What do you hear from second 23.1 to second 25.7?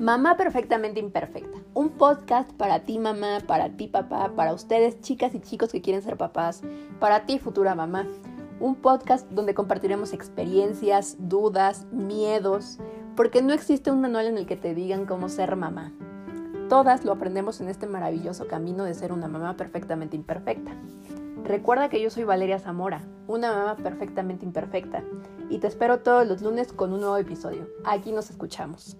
una mamá perfectamente imperfecta, y te